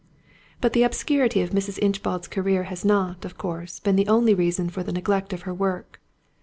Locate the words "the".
0.73-0.81, 3.97-4.07, 4.81-4.91